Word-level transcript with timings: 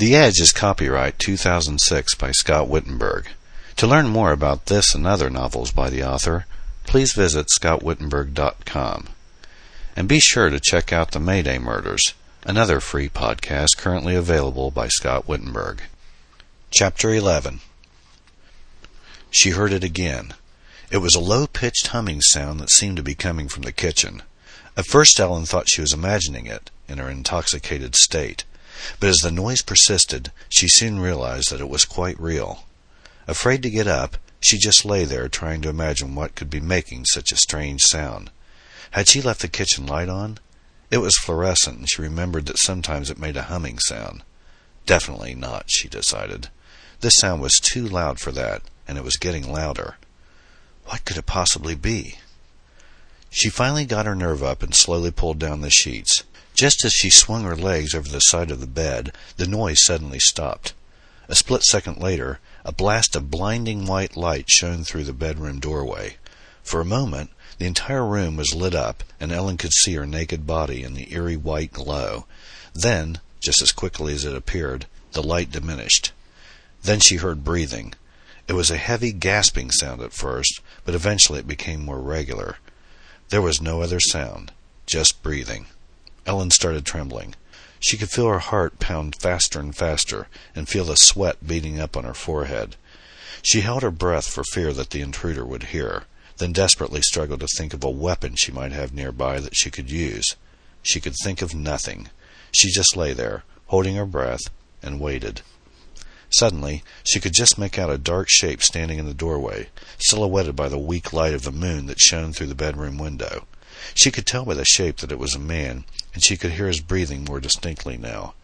The 0.00 0.14
Edge 0.14 0.40
is 0.40 0.50
copyright 0.50 1.18
2006 1.18 2.14
by 2.14 2.30
Scott 2.30 2.68
Wittenburg. 2.68 3.26
To 3.76 3.86
learn 3.86 4.08
more 4.08 4.32
about 4.32 4.64
this 4.64 4.94
and 4.94 5.06
other 5.06 5.28
novels 5.28 5.72
by 5.72 5.90
the 5.90 6.02
author, 6.02 6.46
please 6.84 7.12
visit 7.12 7.48
scottwittenburg.com. 7.48 9.08
And 9.94 10.08
be 10.08 10.18
sure 10.18 10.48
to 10.48 10.58
check 10.58 10.90
out 10.90 11.10
The 11.10 11.20
Mayday 11.20 11.58
Murders, 11.58 12.14
another 12.46 12.80
free 12.80 13.10
podcast 13.10 13.76
currently 13.76 14.14
available 14.14 14.70
by 14.70 14.88
Scott 14.88 15.28
Wittenburg. 15.28 15.82
Chapter 16.70 17.12
11 17.12 17.60
She 19.30 19.50
heard 19.50 19.74
it 19.74 19.84
again. 19.84 20.32
It 20.90 21.02
was 21.02 21.14
a 21.14 21.20
low 21.20 21.46
pitched 21.46 21.88
humming 21.88 22.22
sound 22.22 22.58
that 22.60 22.70
seemed 22.70 22.96
to 22.96 23.02
be 23.02 23.14
coming 23.14 23.48
from 23.48 23.64
the 23.64 23.70
kitchen. 23.70 24.22
At 24.78 24.86
first, 24.86 25.20
Ellen 25.20 25.44
thought 25.44 25.68
she 25.68 25.82
was 25.82 25.92
imagining 25.92 26.46
it 26.46 26.70
in 26.88 26.96
her 26.96 27.10
intoxicated 27.10 27.94
state. 27.96 28.44
But 28.98 29.10
as 29.10 29.18
the 29.18 29.30
noise 29.30 29.62
persisted, 29.62 30.32
she 30.48 30.68
soon 30.68 31.00
realized 31.00 31.50
that 31.50 31.60
it 31.60 31.68
was 31.68 31.84
quite 31.84 32.20
real. 32.20 32.64
Afraid 33.26 33.62
to 33.62 33.70
get 33.70 33.86
up, 33.86 34.16
she 34.40 34.58
just 34.58 34.84
lay 34.84 35.04
there 35.04 35.28
trying 35.28 35.60
to 35.62 35.68
imagine 35.68 36.14
what 36.14 36.34
could 36.34 36.50
be 36.50 36.60
making 36.60 37.04
such 37.04 37.30
a 37.30 37.36
strange 37.36 37.82
sound. 37.82 38.30
Had 38.92 39.08
she 39.08 39.20
left 39.22 39.42
the 39.42 39.48
kitchen 39.48 39.86
light 39.86 40.08
on? 40.08 40.38
It 40.90 40.98
was 40.98 41.16
fluorescent, 41.18 41.78
and 41.78 41.90
she 41.90 42.02
remembered 42.02 42.46
that 42.46 42.58
sometimes 42.58 43.10
it 43.10 43.18
made 43.18 43.36
a 43.36 43.42
humming 43.42 43.78
sound. 43.78 44.22
Definitely 44.86 45.34
not, 45.34 45.66
she 45.68 45.88
decided. 45.88 46.48
This 47.00 47.14
sound 47.16 47.40
was 47.40 47.60
too 47.62 47.86
loud 47.86 48.18
for 48.18 48.32
that, 48.32 48.62
and 48.88 48.98
it 48.98 49.04
was 49.04 49.16
getting 49.16 49.52
louder. 49.52 49.96
What 50.86 51.04
could 51.04 51.16
it 51.16 51.26
possibly 51.26 51.74
be? 51.76 52.18
She 53.30 53.48
finally 53.48 53.84
got 53.84 54.06
her 54.06 54.16
nerve 54.16 54.42
up 54.42 54.62
and 54.62 54.74
slowly 54.74 55.12
pulled 55.12 55.38
down 55.38 55.60
the 55.60 55.70
sheets. 55.70 56.24
Just 56.60 56.84
as 56.84 56.92
she 56.92 57.08
swung 57.08 57.44
her 57.44 57.56
legs 57.56 57.94
over 57.94 58.10
the 58.10 58.20
side 58.20 58.50
of 58.50 58.60
the 58.60 58.66
bed, 58.66 59.12
the 59.38 59.46
noise 59.46 59.82
suddenly 59.82 60.18
stopped. 60.18 60.74
A 61.26 61.34
split 61.34 61.62
second 61.62 61.96
later, 61.96 62.38
a 62.66 62.70
blast 62.70 63.16
of 63.16 63.30
blinding 63.30 63.86
white 63.86 64.14
light 64.14 64.50
shone 64.50 64.84
through 64.84 65.04
the 65.04 65.14
bedroom 65.14 65.58
doorway. 65.58 66.18
For 66.62 66.82
a 66.82 66.84
moment, 66.84 67.30
the 67.56 67.64
entire 67.64 68.06
room 68.06 68.36
was 68.36 68.54
lit 68.54 68.74
up, 68.74 69.02
and 69.18 69.32
Ellen 69.32 69.56
could 69.56 69.72
see 69.72 69.94
her 69.94 70.04
naked 70.04 70.46
body 70.46 70.82
in 70.82 70.92
the 70.92 71.10
eerie 71.10 71.34
white 71.34 71.72
glow. 71.72 72.26
Then, 72.74 73.20
just 73.40 73.62
as 73.62 73.72
quickly 73.72 74.12
as 74.12 74.26
it 74.26 74.36
appeared, 74.36 74.84
the 75.12 75.22
light 75.22 75.50
diminished. 75.50 76.12
Then 76.82 77.00
she 77.00 77.16
heard 77.16 77.42
breathing. 77.42 77.94
It 78.48 78.52
was 78.52 78.70
a 78.70 78.76
heavy 78.76 79.12
gasping 79.12 79.70
sound 79.70 80.02
at 80.02 80.12
first, 80.12 80.60
but 80.84 80.94
eventually 80.94 81.38
it 81.38 81.48
became 81.48 81.82
more 81.82 82.00
regular. 82.00 82.58
There 83.30 83.40
was 83.40 83.62
no 83.62 83.80
other 83.80 83.98
sound, 83.98 84.52
just 84.84 85.22
breathing. 85.22 85.64
Ellen 86.26 86.50
started 86.50 86.84
trembling. 86.84 87.34
She 87.78 87.96
could 87.96 88.10
feel 88.10 88.28
her 88.28 88.38
heart 88.38 88.78
pound 88.78 89.16
faster 89.16 89.58
and 89.58 89.74
faster, 89.74 90.28
and 90.54 90.68
feel 90.68 90.84
the 90.84 90.96
sweat 90.96 91.46
beating 91.46 91.80
up 91.80 91.96
on 91.96 92.04
her 92.04 92.14
forehead. 92.14 92.76
She 93.42 93.62
held 93.62 93.82
her 93.82 93.90
breath 93.90 94.28
for 94.28 94.44
fear 94.44 94.72
that 94.74 94.90
the 94.90 95.00
intruder 95.00 95.46
would 95.46 95.64
hear, 95.64 96.04
then 96.36 96.52
desperately 96.52 97.00
struggled 97.00 97.40
to 97.40 97.46
think 97.56 97.72
of 97.72 97.82
a 97.82 97.90
weapon 97.90 98.34
she 98.34 98.52
might 98.52 98.72
have 98.72 98.92
nearby 98.92 99.40
that 99.40 99.56
she 99.56 99.70
could 99.70 99.90
use. 99.90 100.36
She 100.82 101.00
could 101.00 101.14
think 101.22 101.40
of 101.40 101.54
nothing. 101.54 102.10
She 102.52 102.70
just 102.70 102.96
lay 102.96 103.12
there, 103.12 103.44
holding 103.68 103.96
her 103.96 104.06
breath, 104.06 104.42
and 104.82 105.00
waited. 105.00 105.42
Suddenly, 106.28 106.84
she 107.02 107.18
could 107.18 107.32
just 107.32 107.58
make 107.58 107.78
out 107.78 107.90
a 107.90 107.98
dark 107.98 108.28
shape 108.30 108.62
standing 108.62 108.98
in 108.98 109.06
the 109.06 109.14
doorway, 109.14 109.68
silhouetted 109.98 110.54
by 110.54 110.68
the 110.68 110.78
weak 110.78 111.12
light 111.12 111.34
of 111.34 111.42
the 111.42 111.50
moon 111.50 111.86
that 111.86 112.00
shone 112.00 112.32
through 112.32 112.46
the 112.46 112.54
bedroom 112.54 112.98
window. 112.98 113.46
She 113.94 114.10
could 114.10 114.26
tell 114.26 114.44
by 114.44 114.54
the 114.54 114.64
shape 114.64 114.98
that 114.98 115.12
it 115.12 115.18
was 115.18 115.34
a 115.34 115.38
man, 115.38 115.84
and 116.14 116.24
she 116.24 116.36
could 116.36 116.52
hear 116.52 116.66
his 116.66 116.80
breathing 116.80 117.24
more 117.24 117.40
distinctly 117.40 117.96
now. 117.96 118.34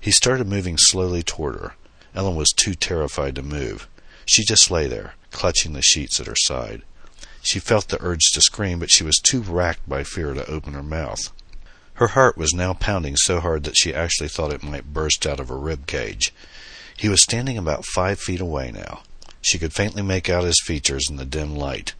He 0.00 0.10
started 0.10 0.46
moving 0.46 0.78
slowly 0.78 1.22
toward 1.22 1.56
her. 1.56 1.74
Ellen 2.14 2.36
was 2.36 2.52
too 2.52 2.74
terrified 2.74 3.34
to 3.34 3.42
move. 3.42 3.88
She 4.24 4.44
just 4.44 4.70
lay 4.70 4.86
there, 4.86 5.14
clutching 5.30 5.72
the 5.72 5.82
sheets 5.82 6.18
at 6.18 6.26
her 6.26 6.36
side. 6.36 6.82
She 7.42 7.58
felt 7.58 7.88
the 7.88 8.02
urge 8.02 8.32
to 8.32 8.40
scream, 8.40 8.80
but 8.80 8.90
she 8.90 9.04
was 9.04 9.20
too 9.22 9.40
racked 9.40 9.88
by 9.88 10.02
fear 10.02 10.34
to 10.34 10.50
open 10.50 10.72
her 10.72 10.82
mouth. 10.82 11.30
Her 11.94 12.08
heart 12.08 12.36
was 12.36 12.52
now 12.52 12.74
pounding 12.74 13.16
so 13.16 13.40
hard 13.40 13.64
that 13.64 13.78
she 13.78 13.94
actually 13.94 14.28
thought 14.28 14.52
it 14.52 14.62
might 14.62 14.92
burst 14.92 15.26
out 15.26 15.40
of 15.40 15.48
her 15.48 15.58
rib 15.58 15.86
cage. 15.86 16.32
He 16.96 17.08
was 17.08 17.22
standing 17.22 17.56
about 17.56 17.86
five 17.86 18.18
feet 18.18 18.40
away 18.40 18.72
now. 18.72 19.02
She 19.40 19.58
could 19.58 19.72
faintly 19.72 20.02
make 20.02 20.28
out 20.28 20.44
his 20.44 20.60
features 20.64 21.08
in 21.08 21.16
the 21.16 21.24
dim 21.24 21.54
light. 21.54 21.94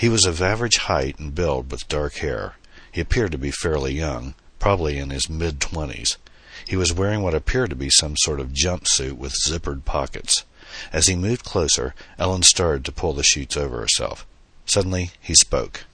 He 0.00 0.08
was 0.08 0.24
of 0.24 0.40
average 0.40 0.78
height 0.78 1.18
and 1.18 1.34
build, 1.34 1.70
with 1.70 1.86
dark 1.86 2.14
hair. 2.14 2.54
He 2.90 3.02
appeared 3.02 3.32
to 3.32 3.38
be 3.38 3.50
fairly 3.50 3.92
young, 3.92 4.32
probably 4.58 4.96
in 4.96 5.10
his 5.10 5.28
mid 5.28 5.60
twenties. 5.60 6.16
He 6.66 6.74
was 6.74 6.90
wearing 6.90 7.20
what 7.20 7.34
appeared 7.34 7.68
to 7.68 7.76
be 7.76 7.90
some 7.90 8.16
sort 8.16 8.40
of 8.40 8.54
jumpsuit 8.54 9.18
with 9.18 9.36
zippered 9.46 9.84
pockets. 9.84 10.46
As 10.90 11.08
he 11.08 11.16
moved 11.16 11.44
closer, 11.44 11.94
Ellen 12.18 12.44
started 12.44 12.86
to 12.86 12.92
pull 12.92 13.12
the 13.12 13.22
sheets 13.22 13.58
over 13.58 13.78
herself. 13.78 14.26
Suddenly, 14.64 15.10
he 15.20 15.34
spoke. 15.34 15.84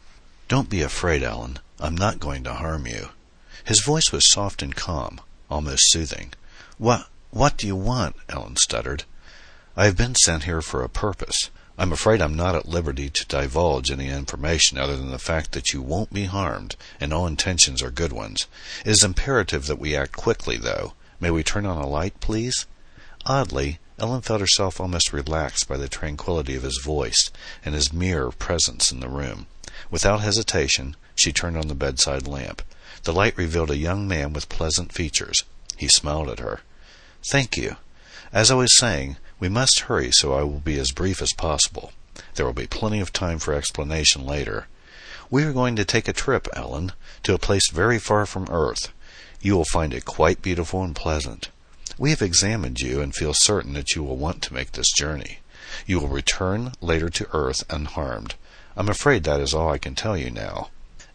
Don't 0.46 0.70
be 0.70 0.82
afraid, 0.82 1.24
Ellen. 1.24 1.58
I'm 1.80 1.96
not 1.96 2.20
going 2.20 2.44
to 2.44 2.54
harm 2.54 2.86
you. 2.86 3.08
His 3.64 3.80
voice 3.80 4.12
was 4.12 4.30
soft 4.30 4.62
and 4.62 4.76
calm, 4.76 5.20
almost 5.50 5.90
soothing. 5.90 6.32
What, 6.78 7.08
what 7.32 7.56
do 7.56 7.66
you 7.66 7.74
want? 7.74 8.14
Ellen 8.28 8.54
stuttered. 8.54 9.02
I 9.76 9.86
have 9.86 9.96
been 9.96 10.14
sent 10.14 10.44
here 10.44 10.62
for 10.62 10.84
a 10.84 10.88
purpose. 10.88 11.50
I'm 11.78 11.92
afraid 11.92 12.22
I'm 12.22 12.34
not 12.34 12.54
at 12.54 12.68
liberty 12.68 13.10
to 13.10 13.26
divulge 13.26 13.90
any 13.90 14.08
information 14.08 14.78
other 14.78 14.96
than 14.96 15.10
the 15.10 15.18
fact 15.18 15.52
that 15.52 15.72
you 15.72 15.82
won't 15.82 16.12
be 16.12 16.24
harmed, 16.24 16.74
and 16.98 17.12
all 17.12 17.26
intentions 17.26 17.82
are 17.82 17.90
good 17.90 18.12
ones. 18.12 18.46
It 18.84 18.92
is 18.92 19.04
imperative 19.04 19.66
that 19.66 19.78
we 19.78 19.94
act 19.94 20.12
quickly, 20.12 20.56
though. 20.56 20.94
May 21.20 21.30
we 21.30 21.42
turn 21.42 21.66
on 21.66 21.76
a 21.76 21.86
light, 21.86 22.18
please? 22.20 22.64
Oddly, 23.26 23.78
Ellen 23.98 24.22
felt 24.22 24.40
herself 24.40 24.80
almost 24.80 25.12
relaxed 25.12 25.68
by 25.68 25.76
the 25.76 25.88
tranquillity 25.88 26.54
of 26.54 26.62
his 26.62 26.80
voice 26.82 27.30
and 27.64 27.74
his 27.74 27.92
mere 27.92 28.30
presence 28.30 28.90
in 28.90 29.00
the 29.00 29.08
room. 29.08 29.46
Without 29.90 30.20
hesitation, 30.20 30.96
she 31.14 31.32
turned 31.32 31.56
on 31.56 31.68
the 31.68 31.74
bedside 31.74 32.26
lamp. 32.26 32.62
The 33.04 33.12
light 33.12 33.36
revealed 33.36 33.70
a 33.70 33.76
young 33.76 34.08
man 34.08 34.32
with 34.32 34.48
pleasant 34.48 34.92
features. 34.92 35.44
He 35.76 35.88
smiled 35.88 36.28
at 36.28 36.40
her. 36.40 36.60
Thank 37.30 37.56
you. 37.56 37.76
As 38.32 38.50
I 38.50 38.54
was 38.54 38.76
saying, 38.76 39.16
we 39.38 39.48
must 39.48 39.80
hurry, 39.80 40.10
so 40.12 40.32
I 40.32 40.42
will 40.42 40.60
be 40.60 40.78
as 40.78 40.90
brief 40.90 41.20
as 41.20 41.32
possible. 41.32 41.92
There 42.34 42.46
will 42.46 42.52
be 42.52 42.66
plenty 42.66 43.00
of 43.00 43.12
time 43.12 43.38
for 43.38 43.52
explanation 43.52 44.24
later. 44.24 44.66
We 45.30 45.44
are 45.44 45.52
going 45.52 45.76
to 45.76 45.84
take 45.84 46.08
a 46.08 46.12
trip, 46.12 46.48
Ellen, 46.54 46.92
to 47.24 47.34
a 47.34 47.38
place 47.38 47.70
very 47.70 47.98
far 47.98 48.26
from 48.26 48.46
Earth. 48.50 48.92
You 49.40 49.56
will 49.56 49.66
find 49.72 49.92
it 49.92 50.04
quite 50.04 50.40
beautiful 50.40 50.82
and 50.82 50.94
pleasant. 50.94 51.50
We 51.98 52.10
have 52.10 52.22
examined 52.22 52.80
you 52.80 53.00
and 53.00 53.14
feel 53.14 53.32
certain 53.34 53.74
that 53.74 53.94
you 53.94 54.02
will 54.02 54.16
want 54.16 54.42
to 54.42 54.54
make 54.54 54.72
this 54.72 54.92
journey. 54.92 55.40
You 55.86 56.00
will 56.00 56.08
return 56.08 56.72
later 56.80 57.10
to 57.10 57.28
Earth 57.32 57.64
unharmed. 57.68 58.34
I'm 58.76 58.88
afraid 58.88 59.24
that 59.24 59.40
is 59.40 59.52
all 59.52 59.70
I 59.70 59.78
can 59.78 59.94
tell 59.94 60.16
you 60.16 60.30
now. 60.30 60.70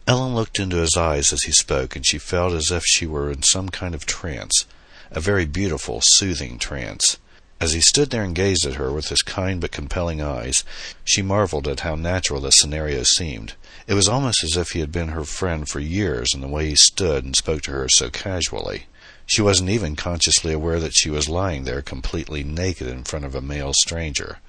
Ellen 0.06 0.34
looked 0.34 0.58
into 0.58 0.76
his 0.76 0.96
eyes 0.96 1.32
as 1.32 1.42
he 1.44 1.52
spoke, 1.52 1.94
and 1.94 2.04
she 2.04 2.18
felt 2.18 2.52
as 2.52 2.70
if 2.70 2.82
she 2.84 3.06
were 3.06 3.30
in 3.30 3.42
some 3.42 3.68
kind 3.68 3.94
of 3.94 4.04
trance, 4.04 4.66
a 5.10 5.20
very 5.20 5.46
beautiful, 5.46 6.00
soothing 6.02 6.58
trance. 6.58 7.18
As 7.62 7.74
he 7.74 7.80
stood 7.80 8.10
there 8.10 8.24
and 8.24 8.34
gazed 8.34 8.66
at 8.66 8.74
her 8.74 8.90
with 8.90 9.06
his 9.06 9.22
kind 9.22 9.60
but 9.60 9.70
compelling 9.70 10.20
eyes, 10.20 10.64
she 11.04 11.22
marveled 11.22 11.68
at 11.68 11.86
how 11.86 11.94
natural 11.94 12.40
the 12.40 12.50
scenario 12.50 13.04
seemed. 13.04 13.52
It 13.86 13.94
was 13.94 14.08
almost 14.08 14.42
as 14.42 14.56
if 14.56 14.70
he 14.70 14.80
had 14.80 14.90
been 14.90 15.10
her 15.10 15.22
friend 15.22 15.68
for 15.68 15.78
years 15.78 16.34
in 16.34 16.40
the 16.40 16.48
way 16.48 16.70
he 16.70 16.74
stood 16.74 17.24
and 17.24 17.36
spoke 17.36 17.62
to 17.62 17.70
her 17.70 17.88
so 17.88 18.10
casually. 18.10 18.86
She 19.26 19.42
wasn't 19.42 19.70
even 19.70 19.94
consciously 19.94 20.52
aware 20.52 20.80
that 20.80 20.96
she 20.96 21.08
was 21.08 21.28
lying 21.28 21.62
there 21.62 21.82
completely 21.82 22.42
naked 22.42 22.88
in 22.88 23.04
front 23.04 23.24
of 23.24 23.36
a 23.36 23.40
male 23.40 23.74
stranger. 23.76 24.40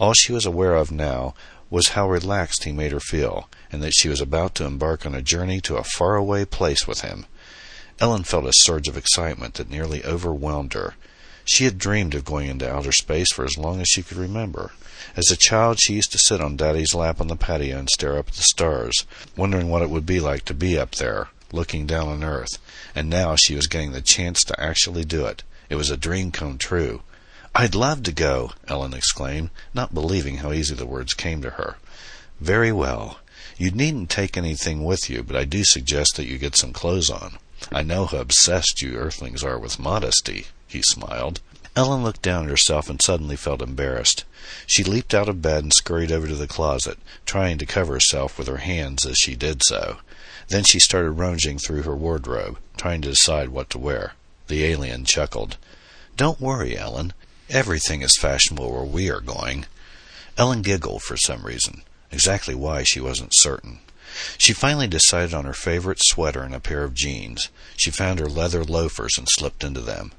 All 0.00 0.14
she 0.14 0.32
was 0.32 0.44
aware 0.44 0.74
of 0.74 0.90
now 0.90 1.36
was 1.70 1.90
how 1.90 2.10
relaxed 2.10 2.64
he 2.64 2.72
made 2.72 2.90
her 2.90 2.98
feel, 2.98 3.48
and 3.70 3.80
that 3.80 3.94
she 3.94 4.08
was 4.08 4.20
about 4.20 4.56
to 4.56 4.64
embark 4.64 5.06
on 5.06 5.14
a 5.14 5.22
journey 5.22 5.60
to 5.60 5.76
a 5.76 5.84
faraway 5.84 6.44
place 6.44 6.84
with 6.84 7.02
him. 7.02 7.26
Ellen 8.00 8.24
felt 8.24 8.44
a 8.44 8.52
surge 8.52 8.88
of 8.88 8.96
excitement 8.96 9.54
that 9.54 9.70
nearly 9.70 10.04
overwhelmed 10.04 10.72
her. 10.72 10.96
She 11.48 11.62
had 11.62 11.78
dreamed 11.78 12.16
of 12.16 12.24
going 12.24 12.48
into 12.48 12.68
outer 12.68 12.90
space 12.90 13.30
for 13.30 13.44
as 13.44 13.56
long 13.56 13.80
as 13.80 13.86
she 13.88 14.02
could 14.02 14.16
remember. 14.16 14.72
As 15.14 15.30
a 15.30 15.36
child, 15.36 15.78
she 15.78 15.94
used 15.94 16.10
to 16.10 16.18
sit 16.18 16.40
on 16.40 16.56
Daddy's 16.56 16.92
lap 16.92 17.20
on 17.20 17.28
the 17.28 17.36
patio 17.36 17.78
and 17.78 17.88
stare 17.88 18.18
up 18.18 18.26
at 18.28 18.34
the 18.34 18.42
stars, 18.42 19.06
wondering 19.36 19.68
what 19.68 19.80
it 19.80 19.88
would 19.88 20.04
be 20.04 20.18
like 20.18 20.44
to 20.46 20.54
be 20.54 20.76
up 20.76 20.96
there, 20.96 21.28
looking 21.52 21.86
down 21.86 22.08
on 22.08 22.24
Earth. 22.24 22.58
And 22.96 23.08
now 23.08 23.36
she 23.36 23.54
was 23.54 23.68
getting 23.68 23.92
the 23.92 24.00
chance 24.00 24.42
to 24.42 24.60
actually 24.60 25.04
do 25.04 25.24
it. 25.26 25.44
It 25.70 25.76
was 25.76 25.88
a 25.88 25.96
dream 25.96 26.32
come 26.32 26.58
true. 26.58 27.02
I'd 27.54 27.76
love 27.76 28.02
to 28.02 28.12
go, 28.12 28.50
Ellen 28.66 28.92
exclaimed, 28.92 29.50
not 29.72 29.94
believing 29.94 30.38
how 30.38 30.50
easy 30.50 30.74
the 30.74 30.84
words 30.84 31.14
came 31.14 31.42
to 31.42 31.50
her. 31.50 31.76
Very 32.40 32.72
well. 32.72 33.20
You 33.56 33.70
needn't 33.70 34.10
take 34.10 34.36
anything 34.36 34.82
with 34.82 35.08
you, 35.08 35.22
but 35.22 35.36
I 35.36 35.44
do 35.44 35.62
suggest 35.64 36.16
that 36.16 36.26
you 36.26 36.38
get 36.38 36.56
some 36.56 36.72
clothes 36.72 37.08
on. 37.08 37.38
I 37.70 37.84
know 37.84 38.06
how 38.06 38.18
obsessed 38.18 38.82
you 38.82 38.96
earthlings 38.96 39.44
are 39.44 39.60
with 39.60 39.78
modesty 39.78 40.46
he 40.66 40.82
smiled. 40.82 41.40
Ellen 41.76 42.02
looked 42.02 42.22
down 42.22 42.44
at 42.44 42.50
herself 42.50 42.88
and 42.88 43.00
suddenly 43.02 43.36
felt 43.36 43.60
embarrassed. 43.60 44.24
She 44.66 44.82
leaped 44.82 45.12
out 45.12 45.28
of 45.28 45.42
bed 45.42 45.62
and 45.62 45.72
scurried 45.72 46.10
over 46.10 46.26
to 46.26 46.34
the 46.34 46.46
closet, 46.46 46.98
trying 47.26 47.58
to 47.58 47.66
cover 47.66 47.94
herself 47.94 48.38
with 48.38 48.48
her 48.48 48.58
hands 48.58 49.04
as 49.04 49.16
she 49.18 49.36
did 49.36 49.62
so. 49.62 49.98
Then 50.48 50.64
she 50.64 50.78
started 50.78 51.12
rummaging 51.12 51.58
through 51.58 51.82
her 51.82 51.94
wardrobe, 51.94 52.58
trying 52.76 53.02
to 53.02 53.10
decide 53.10 53.50
what 53.50 53.68
to 53.70 53.78
wear. 53.78 54.14
The 54.48 54.64
alien 54.64 55.04
chuckled. 55.04 55.56
Don't 56.16 56.40
worry, 56.40 56.78
Ellen. 56.78 57.12
Everything 57.50 58.02
is 58.02 58.16
fashionable 58.18 58.72
where 58.72 58.84
we 58.84 59.10
are 59.10 59.20
going. 59.20 59.66
Ellen 60.38 60.62
giggled 60.62 61.02
for 61.02 61.16
some 61.16 61.42
reason. 61.42 61.82
Exactly 62.10 62.54
why, 62.54 62.84
she 62.84 63.00
wasn't 63.00 63.32
certain. 63.34 63.80
She 64.38 64.52
finally 64.52 64.86
decided 64.86 65.34
on 65.34 65.44
her 65.44 65.52
favorite 65.52 66.00
sweater 66.00 66.42
and 66.42 66.54
a 66.54 66.60
pair 66.60 66.84
of 66.84 66.94
jeans. 66.94 67.48
She 67.76 67.90
found 67.90 68.18
her 68.18 68.28
leather 68.28 68.64
loafers 68.64 69.18
and 69.18 69.28
slipped 69.28 69.62
into 69.62 69.80
them. 69.80 70.12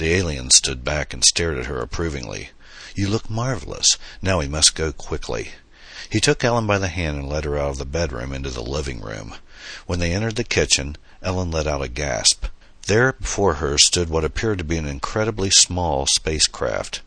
The 0.00 0.14
alien 0.14 0.50
stood 0.50 0.82
back 0.82 1.12
and 1.12 1.22
stared 1.22 1.58
at 1.58 1.66
her 1.66 1.78
approvingly. 1.82 2.52
You 2.94 3.06
look 3.08 3.28
marvelous. 3.28 3.98
Now 4.22 4.38
we 4.38 4.48
must 4.48 4.74
go 4.74 4.92
quickly. 4.92 5.50
He 6.08 6.20
took 6.20 6.42
Ellen 6.42 6.66
by 6.66 6.78
the 6.78 6.88
hand 6.88 7.18
and 7.18 7.28
led 7.28 7.44
her 7.44 7.58
out 7.58 7.72
of 7.72 7.76
the 7.76 7.84
bedroom 7.84 8.32
into 8.32 8.48
the 8.48 8.62
living 8.62 9.02
room. 9.02 9.34
When 9.84 9.98
they 9.98 10.14
entered 10.14 10.36
the 10.36 10.42
kitchen, 10.42 10.96
Ellen 11.22 11.50
let 11.50 11.66
out 11.66 11.82
a 11.82 11.88
gasp. 11.88 12.46
There 12.86 13.12
before 13.12 13.56
her 13.56 13.76
stood 13.76 14.08
what 14.08 14.24
appeared 14.24 14.56
to 14.56 14.64
be 14.64 14.78
an 14.78 14.86
incredibly 14.86 15.50
small 15.50 16.06
spacecraft. 16.06 17.02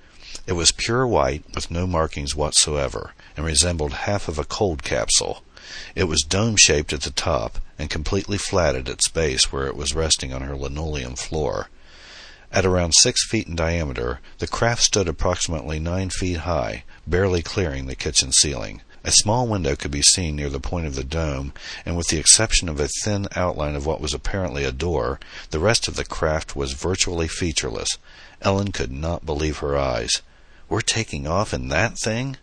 It 0.45 0.53
was 0.53 0.71
pure 0.71 1.07
white, 1.07 1.45
with 1.55 1.71
no 1.71 1.87
markings 1.87 2.35
whatsoever, 2.35 3.15
and 3.35 3.43
resembled 3.43 3.93
half 4.05 4.27
of 4.27 4.37
a 4.37 4.45
cold 4.45 4.83
capsule. 4.83 5.41
It 5.95 6.03
was 6.03 6.21
dome 6.21 6.57
shaped 6.57 6.93
at 6.93 7.01
the 7.01 7.09
top 7.09 7.57
and 7.79 7.89
completely 7.89 8.37
flat 8.37 8.75
at 8.75 8.87
its 8.87 9.07
base 9.07 9.51
where 9.51 9.65
it 9.65 9.75
was 9.75 9.95
resting 9.95 10.31
on 10.31 10.43
her 10.43 10.55
linoleum 10.55 11.15
floor. 11.15 11.69
At 12.53 12.67
around 12.67 12.93
six 12.93 13.25
feet 13.27 13.47
in 13.47 13.55
diameter, 13.55 14.19
the 14.37 14.45
craft 14.45 14.83
stood 14.83 15.07
approximately 15.07 15.79
nine 15.79 16.11
feet 16.11 16.41
high, 16.41 16.83
barely 17.07 17.41
clearing 17.41 17.87
the 17.87 17.95
kitchen 17.95 18.31
ceiling. 18.31 18.81
A 19.03 19.11
small 19.11 19.47
window 19.47 19.75
could 19.75 19.89
be 19.89 20.03
seen 20.03 20.35
near 20.35 20.51
the 20.51 20.59
point 20.59 20.85
of 20.85 20.93
the 20.93 21.03
dome, 21.03 21.53
and 21.83 21.97
with 21.97 22.09
the 22.09 22.19
exception 22.19 22.69
of 22.69 22.79
a 22.79 22.89
thin 23.03 23.27
outline 23.35 23.75
of 23.75 23.87
what 23.87 23.99
was 23.99 24.13
apparently 24.13 24.65
a 24.65 24.71
door, 24.71 25.19
the 25.49 25.59
rest 25.59 25.87
of 25.87 25.95
the 25.95 26.05
craft 26.05 26.55
was 26.55 26.73
virtually 26.73 27.27
featureless. 27.27 27.97
Ellen 28.43 28.71
could 28.71 28.91
not 28.91 29.25
believe 29.25 29.57
her 29.57 29.75
eyes. 29.75 30.21
We're 30.69 30.81
taking 30.81 31.25
off 31.25 31.55
in 31.55 31.69
that 31.69 31.97
thing? 31.97 32.37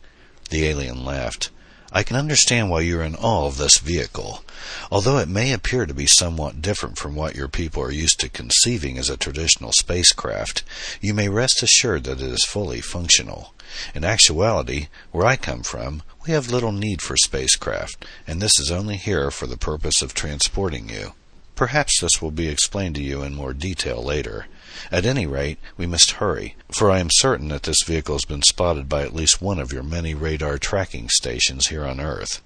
The 0.51 0.65
alien 0.65 1.05
laughed. 1.05 1.51
I 1.93 2.05
can 2.05 2.17
understand 2.17 2.71
why 2.71 2.83
you're 2.83 3.03
in 3.03 3.17
awe 3.17 3.47
of 3.47 3.57
this 3.59 3.79
vehicle. 3.79 4.45
Although 4.93 5.19
it 5.19 5.29
may 5.29 5.53
appear 5.53 5.87
to 5.87 5.95
be 5.95 6.07
somewhat 6.07 6.63
different 6.63 6.99
from 6.99 7.17
what 7.17 7.35
your 7.35 7.49
people 7.49 7.83
are 7.83 7.91
used 7.91 8.21
to 8.21 8.29
conceiving 8.29 8.97
as 8.97 9.11
a 9.11 9.17
traditional 9.17 9.73
spacecraft, 9.73 10.63
you 11.01 11.15
may 11.15 11.29
rest 11.29 11.63
assured 11.63 12.05
that 12.05 12.21
it 12.21 12.31
is 12.31 12.45
fully 12.45 12.81
functional. 12.81 13.55
In 13.95 14.05
actuality, 14.05 14.87
where 15.11 15.27
I 15.27 15.37
come 15.37 15.63
from, 15.63 16.03
we 16.27 16.33
have 16.33 16.51
little 16.51 16.73
need 16.73 17.03
for 17.03 17.17
spacecraft, 17.17 18.05
and 18.27 18.41
this 18.41 18.59
is 18.61 18.71
only 18.71 18.97
here 18.97 19.31
for 19.31 19.47
the 19.47 19.57
purpose 19.57 20.01
of 20.03 20.15
transporting 20.15 20.89
you. 20.89 21.15
Perhaps 21.57 22.01
this 22.01 22.23
will 22.23 22.31
be 22.31 22.49
explained 22.49 22.95
to 22.95 23.03
you 23.03 23.23
in 23.23 23.35
more 23.35 23.53
detail 23.53 24.03
later. 24.03 24.47
At 24.93 25.05
any 25.05 25.27
rate, 25.27 25.59
we 25.77 25.87
must 25.87 26.13
hurry, 26.13 26.57
for 26.71 26.91
I 26.91 27.01
am 27.01 27.09
certain 27.13 27.49
that 27.49 27.65
this 27.65 27.83
vehicle 27.85 28.15
has 28.15 28.25
been 28.25 28.43
spotted 28.43 28.89
by 28.89 29.03
at 29.03 29.15
least 29.15 29.43
one 29.43 29.59
of 29.59 29.73
your 29.73 29.83
many 29.83 30.15
radar 30.15 30.59
tracking 30.59 31.09
stations 31.09 31.69
here 31.69 31.85
on 31.85 32.01
Earth. 32.01 32.41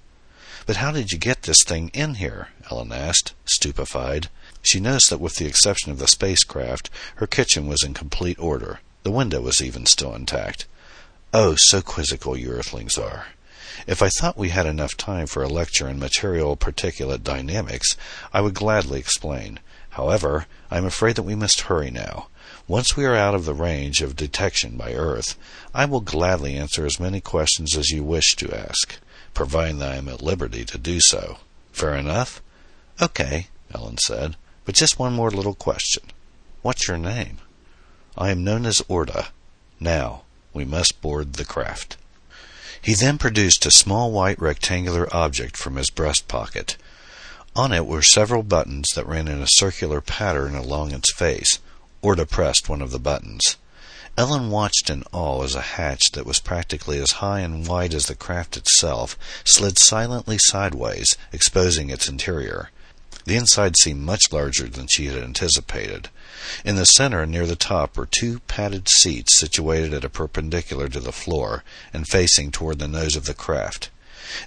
But 0.65 0.77
how 0.77 0.91
did 0.91 1.11
you 1.11 1.19
get 1.19 1.43
this 1.43 1.63
thing 1.63 1.91
in 1.93 2.15
here? 2.15 2.49
Ellen 2.71 2.91
asked, 2.91 3.33
stupefied. 3.45 4.29
She 4.63 4.79
noticed 4.79 5.11
that 5.11 5.19
with 5.19 5.35
the 5.35 5.45
exception 5.45 5.91
of 5.91 5.99
the 5.99 6.07
spacecraft, 6.07 6.89
her 7.17 7.27
kitchen 7.27 7.67
was 7.67 7.83
in 7.83 7.93
complete 7.93 8.39
order. 8.39 8.79
The 9.03 9.11
window 9.11 9.41
was 9.41 9.61
even 9.61 9.85
still 9.85 10.15
intact. 10.15 10.65
Oh, 11.31 11.55
so 11.57 11.81
quizzical 11.81 12.35
you 12.35 12.49
Earthlings 12.49 12.97
are. 12.97 13.27
If 13.85 14.01
I 14.01 14.09
thought 14.09 14.37
we 14.37 14.49
had 14.49 14.65
enough 14.65 14.97
time 14.97 15.27
for 15.27 15.43
a 15.43 15.47
lecture 15.47 15.87
in 15.87 15.99
material 15.99 16.57
particulate 16.57 17.23
dynamics, 17.23 17.95
I 18.33 18.41
would 18.41 18.55
gladly 18.55 18.99
explain. 18.99 19.59
However, 19.95 20.45
I 20.69 20.77
am 20.77 20.83
afraid 20.83 21.15
that 21.15 21.23
we 21.23 21.35
must 21.35 21.61
hurry 21.61 21.89
now. 21.89 22.27
Once 22.67 22.97
we 22.97 23.05
are 23.05 23.15
out 23.15 23.33
of 23.33 23.45
the 23.45 23.53
range 23.53 24.01
of 24.01 24.17
detection 24.17 24.75
by 24.75 24.93
Earth, 24.93 25.37
I 25.73 25.85
will 25.85 26.01
gladly 26.01 26.57
answer 26.57 26.85
as 26.85 26.99
many 26.99 27.21
questions 27.21 27.77
as 27.77 27.91
you 27.91 28.03
wish 28.03 28.35
to 28.35 28.53
ask, 28.53 28.97
providing 29.33 29.77
that 29.79 29.93
I 29.93 29.95
am 29.95 30.09
at 30.09 30.21
liberty 30.21 30.65
to 30.65 30.77
do 30.77 30.99
so. 30.99 31.37
Fair 31.71 31.95
enough? 31.95 32.41
Okay, 33.01 33.47
Ellen 33.73 33.97
said, 33.99 34.35
but 34.65 34.75
just 34.75 34.99
one 34.99 35.13
more 35.13 35.31
little 35.31 35.55
question. 35.55 36.03
What's 36.61 36.89
your 36.89 36.97
name? 36.97 37.37
I 38.17 38.31
am 38.31 38.43
known 38.43 38.65
as 38.65 38.81
Orda. 38.89 39.27
Now, 39.79 40.23
we 40.53 40.65
must 40.65 41.01
board 41.01 41.33
the 41.33 41.45
craft. 41.45 41.95
He 42.81 42.95
then 42.95 43.17
produced 43.17 43.65
a 43.65 43.71
small 43.71 44.11
white 44.11 44.41
rectangular 44.41 45.07
object 45.15 45.55
from 45.55 45.77
his 45.77 45.89
breast 45.89 46.27
pocket. 46.27 46.75
On 47.57 47.71
it 47.71 47.85
were 47.85 48.01
several 48.01 48.43
buttons 48.43 48.89
that 48.95 49.07
ran 49.07 49.29
in 49.29 49.41
a 49.41 49.47
circular 49.47 50.01
pattern 50.01 50.55
along 50.55 50.91
its 50.91 51.13
face. 51.13 51.59
Orda 52.03 52.25
pressed 52.25 52.67
one 52.67 52.81
of 52.81 52.91
the 52.91 52.99
buttons. 52.99 53.55
Ellen 54.17 54.49
watched 54.49 54.89
in 54.89 55.05
awe 55.13 55.41
as 55.41 55.55
a 55.55 55.61
hatch 55.61 56.11
that 56.11 56.25
was 56.25 56.41
practically 56.41 56.99
as 56.99 57.23
high 57.23 57.39
and 57.39 57.65
wide 57.65 57.93
as 57.93 58.07
the 58.07 58.15
craft 58.15 58.57
itself 58.57 59.17
slid 59.45 59.79
silently 59.79 60.37
sideways, 60.37 61.15
exposing 61.31 61.89
its 61.89 62.09
interior. 62.09 62.71
The 63.23 63.37
inside 63.37 63.77
seemed 63.77 64.01
much 64.01 64.33
larger 64.33 64.67
than 64.67 64.87
she 64.87 65.05
had 65.05 65.23
anticipated. 65.23 66.09
In 66.65 66.75
the 66.75 66.85
center 66.85 67.25
near 67.25 67.45
the 67.45 67.55
top 67.55 67.95
were 67.95 68.05
two 68.05 68.39
padded 68.41 68.89
seats 68.89 69.39
situated 69.39 69.93
at 69.93 70.03
a 70.03 70.09
perpendicular 70.09 70.89
to 70.89 70.99
the 70.99 71.13
floor 71.13 71.63
and 71.93 72.05
facing 72.05 72.51
toward 72.51 72.79
the 72.79 72.87
nose 72.89 73.15
of 73.15 73.25
the 73.25 73.33
craft. 73.33 73.89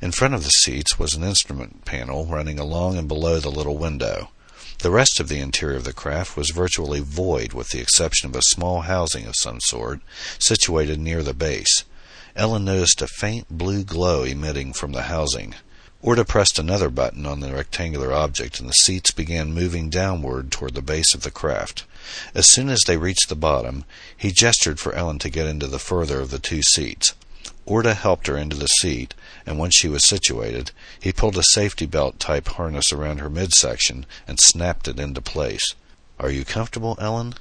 In 0.03 0.13
front 0.13 0.35
of 0.35 0.45
the 0.45 0.51
seats 0.51 0.99
was 0.99 1.15
an 1.15 1.23
instrument 1.23 1.85
panel 1.85 2.27
running 2.27 2.59
along 2.59 2.99
and 2.99 3.07
below 3.07 3.39
the 3.39 3.51
little 3.51 3.79
window. 3.79 4.31
The 4.81 4.91
rest 4.91 5.19
of 5.19 5.29
the 5.29 5.41
interior 5.41 5.77
of 5.77 5.85
the 5.85 5.93
craft 5.93 6.37
was 6.37 6.51
virtually 6.51 7.01
void 7.01 7.53
with 7.53 7.71
the 7.71 7.81
exception 7.81 8.31
of 8.31 8.37
a 8.37 8.43
small 8.43 8.83
housing 8.83 9.27
of 9.27 9.35
some 9.37 9.61
sort 9.61 10.01
situated 10.39 11.01
near 11.01 11.23
the 11.23 11.35
base. 11.35 11.85
Ellen 12.37 12.65
noticed 12.65 13.03
a 13.03 13.09
faint 13.09 13.47
blue 13.51 13.83
glow 13.83 14.23
emitting 14.23 14.73
from 14.73 14.93
the 14.93 15.03
housing. 15.03 15.57
Orda 16.01 16.25
pressed 16.25 16.61
another 16.61 16.91
button 16.91 17.27
on 17.27 17.41
the 17.41 17.53
rectangular 17.53 18.13
object 18.13 18.61
and 18.61 18.69
the 18.69 18.73
seats 18.73 19.11
began 19.11 19.53
moving 19.53 19.91
downward 19.91 20.53
toward 20.53 20.75
the 20.75 20.83
base 20.83 21.13
of 21.13 21.23
the 21.23 21.33
craft. 21.33 21.85
As 22.35 22.47
soon 22.47 22.69
as 22.69 22.83
they 22.87 22.97
reached 22.97 23.29
the 23.29 23.35
bottom, 23.35 23.85
he 24.17 24.31
gestured 24.31 24.79
for 24.79 24.95
Ellen 24.95 25.19
to 25.19 25.29
get 25.29 25.49
into 25.49 25.67
the 25.67 25.81
further 25.81 26.21
of 26.21 26.31
the 26.31 26.39
two 26.39 26.63
seats. 26.63 27.15
Orda 27.69 27.95
helped 27.95 28.29
her 28.29 28.39
into 28.39 28.57
the 28.57 28.67
seat, 28.67 29.13
and 29.45 29.59
when 29.59 29.71
she 29.71 29.89
was 29.89 30.07
situated, 30.07 30.71
he 30.99 31.13
pulled 31.13 31.37
a 31.37 31.43
safety 31.53 31.85
belt 31.85 32.19
type 32.19 32.49
harness 32.49 32.93
around 32.93 33.19
her 33.19 33.29
midsection 33.29 34.07
and 34.27 34.41
snapped 34.41 34.89
it 34.89 34.99
into 34.99 35.21
place. 35.21 35.75
Are 36.19 36.31
you 36.31 36.47
comfortable, 36.47 36.97
Ellen? 36.99 37.35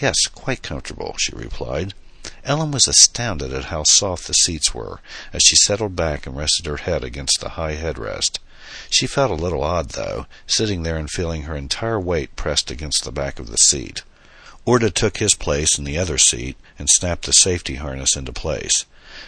Yes, 0.00 0.26
quite 0.26 0.64
comfortable, 0.64 1.14
she 1.18 1.36
replied. 1.36 1.94
Ellen 2.42 2.72
was 2.72 2.88
astounded 2.88 3.52
at 3.52 3.66
how 3.66 3.84
soft 3.84 4.26
the 4.26 4.32
seats 4.32 4.74
were 4.74 5.00
as 5.32 5.42
she 5.44 5.54
settled 5.54 5.94
back 5.94 6.26
and 6.26 6.36
rested 6.36 6.66
her 6.66 6.78
head 6.78 7.04
against 7.04 7.38
the 7.38 7.50
high 7.50 7.76
headrest. 7.76 8.40
She 8.90 9.06
felt 9.06 9.30
a 9.30 9.34
little 9.34 9.62
odd, 9.62 9.90
though, 9.90 10.26
sitting 10.48 10.82
there 10.82 10.96
and 10.96 11.08
feeling 11.08 11.42
her 11.42 11.54
entire 11.54 12.00
weight 12.00 12.34
pressed 12.34 12.72
against 12.72 13.04
the 13.04 13.12
back 13.12 13.38
of 13.38 13.52
the 13.52 13.56
seat. 13.56 14.02
Orda 14.66 14.92
took 14.92 15.18
his 15.18 15.34
place 15.34 15.78
in 15.78 15.84
the 15.84 15.98
other 15.98 16.18
seat 16.18 16.56
and 16.76 16.88
snapped 16.90 17.26
the 17.26 17.32
safety 17.32 17.76
harness 17.76 18.16
into 18.16 18.32
place. 18.32 18.84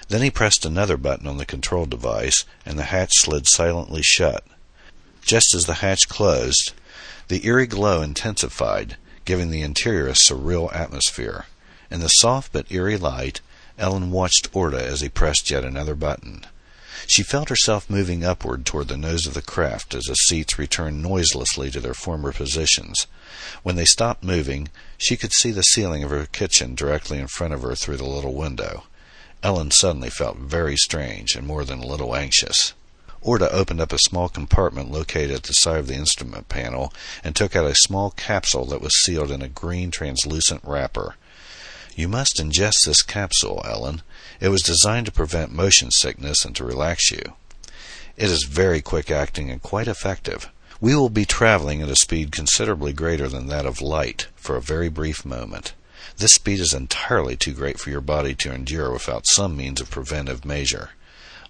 Then 0.09 0.23
he 0.23 0.31
pressed 0.31 0.65
another 0.65 0.97
button 0.97 1.27
on 1.27 1.37
the 1.37 1.47
control 1.47 1.87
device, 1.87 2.45
and 2.65 2.79
the 2.79 2.85
hatch 2.85 3.13
slid 3.15 3.47
silently 3.47 4.03
shut. 4.03 4.45
Just 5.23 5.55
as 5.55 5.65
the 5.65 5.75
hatch 5.75 6.09
closed, 6.09 6.73
the 7.29 7.45
eerie 7.47 7.67
glow 7.67 8.03
intensified, 8.03 8.97
giving 9.25 9.51
the 9.51 9.63
interior 9.63 10.09
a 10.09 10.13
surreal 10.13 10.75
atmosphere. 10.75 11.47
In 11.91 12.01
the 12.01 12.09
soft 12.09 12.53
but 12.53 12.71
eerie 12.71 12.97
light, 12.97 13.41
Ellen 13.79 14.11
watched 14.11 14.53
Orda 14.53 14.81
as 14.81 15.03
he 15.03 15.09
pressed 15.09 15.51
yet 15.51 15.65
another 15.65 15.95
button. 15.95 16.47
She 17.07 17.23
felt 17.23 17.51
herself 17.51 17.89
moving 17.89 18.25
upward 18.25 18.65
toward 18.65 18.89
the 18.89 18.97
nose 18.97 19.27
of 19.27 19.35
the 19.35 19.43
craft 19.43 19.95
as 19.95 20.05
the 20.05 20.15
seats 20.15 20.59
returned 20.59 21.03
noiselessly 21.03 21.71
to 21.71 21.81
their 21.81 21.95
former 21.95 22.33
positions. 22.33 23.07
When 23.63 23.77
they 23.77 23.85
stopped 23.85 24.25
moving, 24.25 24.71
she 24.99 25.17
could 25.17 25.33
see 25.33 25.53
the 25.53 25.63
ceiling 25.63 26.03
of 26.03 26.11
her 26.11 26.27
kitchen 26.27 26.75
directly 26.75 27.19
in 27.19 27.29
front 27.29 27.55
of 27.55 27.63
her 27.63 27.75
through 27.75 27.99
the 27.99 28.05
little 28.05 28.35
window. 28.35 28.85
Ellen 29.43 29.71
suddenly 29.71 30.11
felt 30.11 30.39
very 30.39 30.77
strange 30.77 31.35
and 31.35 31.47
more 31.47 31.65
than 31.65 31.81
a 31.81 31.87
little 31.87 32.17
anxious. 32.17 32.75
Orda 33.23 33.49
opened 33.51 33.81
up 33.81 33.93
a 33.93 33.99
small 33.99 34.29
compartment 34.29 34.91
located 34.91 35.33
at 35.33 35.43
the 35.45 35.53
side 35.53 35.79
of 35.79 35.89
the 35.89 35.95
instrument 35.95 36.49
panel 36.49 36.93
and 37.25 37.35
took 37.35 37.57
out 37.57 37.65
a 37.65 37.75
small 37.75 38.11
capsule 38.11 38.65
that 38.67 38.81
was 38.81 39.03
sealed 39.03 39.31
in 39.31 39.43
a 39.43 39.49
green 39.49 39.91
translucent 39.91 40.61
wrapper. 40.63 41.17
You 41.97 42.09
must 42.09 42.37
ingest 42.37 42.85
this 42.85 43.03
capsule, 43.03 43.63
Ellen. 43.65 44.03
It 44.39 44.51
was 44.51 44.63
designed 44.63 45.07
to 45.07 45.13
prevent 45.13 45.51
motion 45.51 45.91
sickness 45.91 46.45
and 46.45 46.55
to 46.57 46.65
relax 46.65 47.11
you. 47.11 47.35
It 48.17 48.31
is 48.31 48.45
very 48.45 48.81
quick 48.81 49.11
acting 49.11 49.51
and 49.51 49.61
quite 49.61 49.89
effective. 49.89 50.49
We 50.81 50.95
will 50.95 51.09
be 51.09 51.25
traveling 51.25 51.83
at 51.83 51.89
a 51.89 51.97
speed 51.97 52.33
considerably 52.33 52.93
greater 52.93 53.29
than 53.29 53.47
that 53.49 53.67
of 53.67 53.81
light 53.81 54.29
for 54.37 54.57
a 54.57 54.63
very 54.63 54.89
brief 54.89 55.25
moment. 55.25 55.73
This 56.17 56.33
speed 56.33 56.61
is 56.61 56.73
entirely 56.73 57.37
too 57.37 57.53
great 57.53 57.79
for 57.81 57.91
your 57.91 58.01
body 58.01 58.35
to 58.37 58.53
endure 58.53 58.93
without 58.93 59.27
some 59.27 59.57
means 59.57 59.81
of 59.81 59.91
preventive 59.91 60.45
measure. 60.45 60.91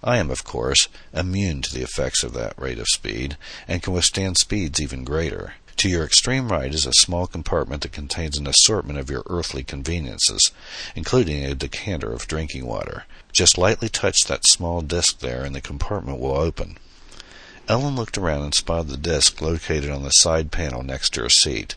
I 0.03 0.19
am, 0.19 0.31
of 0.31 0.45
course, 0.45 0.89
immune 1.13 1.63
to 1.63 1.75
the 1.75 1.83
effects 1.83 2.23
of 2.23 2.33
that 2.35 2.59
rate 2.59 2.79
of 2.79 2.87
speed, 2.89 3.37
and 3.67 3.83
can 3.83 3.93
withstand 3.93 4.39
speeds 4.39 4.81
even 4.81 5.05
greater. 5.05 5.55
To 5.79 5.89
your 5.91 6.05
extreme 6.05 6.51
right 6.51 6.73
is 6.73 6.87
a 6.87 6.93
small 6.95 7.27
compartment 7.27 7.83
that 7.83 7.93
contains 7.93 8.39
an 8.39 8.47
assortment 8.47 8.99
of 8.99 9.11
your 9.11 9.23
earthly 9.27 9.63
conveniences, 9.63 10.51
including 10.95 11.45
a 11.45 11.55
decanter 11.55 12.13
of 12.13 12.27
drinking 12.27 12.65
water. 12.65 13.05
Just 13.33 13.59
lightly 13.59 13.91
touch 13.91 14.21
that 14.27 14.47
small 14.47 14.81
disc 14.81 15.19
there 15.21 15.45
and 15.45 15.55
the 15.55 15.61
compartment 15.61 16.19
will 16.19 16.37
open. 16.37 16.79
Ellen 17.69 17.95
looked 17.95 18.17
around 18.17 18.43
and 18.43 18.55
spotted 18.55 18.89
the 18.89 18.97
disc 18.97 19.43
located 19.43 19.91
on 19.91 20.03
the 20.03 20.11
side 20.11 20.51
panel 20.51 20.83
next 20.83 21.11
to 21.15 21.23
her 21.23 21.29
seat. 21.29 21.75